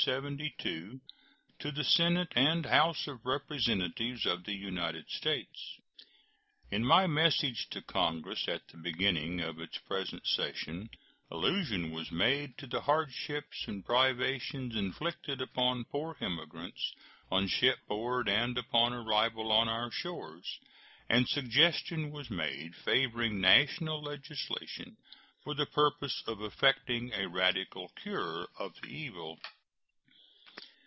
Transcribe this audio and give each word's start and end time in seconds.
To 0.05 0.99
the 1.71 1.83
Senate 1.83 2.33
and 2.35 2.65
House 2.65 3.05
of 3.05 3.23
Representatives 3.23 4.25
of 4.25 4.45
the 4.45 4.55
United 4.55 5.07
States: 5.11 5.77
In 6.71 6.83
my 6.83 7.05
message 7.05 7.67
to 7.69 7.83
Congress 7.83 8.47
at 8.47 8.67
the 8.69 8.77
beginning 8.77 9.39
of 9.41 9.59
its 9.59 9.77
present 9.77 10.25
session 10.25 10.89
allusion 11.29 11.91
was 11.91 12.11
made 12.11 12.57
to 12.57 12.65
the 12.65 12.81
hardships 12.81 13.65
and 13.67 13.85
privations 13.85 14.75
inflicted 14.75 15.39
upon 15.39 15.85
poor 15.85 16.17
immigrants 16.19 16.95
on 17.29 17.47
shipboard 17.47 18.27
and 18.27 18.57
upon 18.57 18.93
arrival 18.93 19.51
on 19.51 19.69
our 19.69 19.91
shores, 19.91 20.57
and 21.11 21.25
a 21.25 21.29
suggestion 21.29 22.09
was 22.09 22.31
made 22.31 22.73
favoring 22.75 23.39
national 23.39 24.01
legislation 24.01 24.97
for 25.43 25.53
the 25.53 25.67
purpose 25.67 26.23
of 26.25 26.41
effecting 26.41 27.13
a 27.13 27.27
radical 27.27 27.89
cure 28.01 28.47
of 28.57 28.73
the 28.81 28.87
evil. 28.87 29.39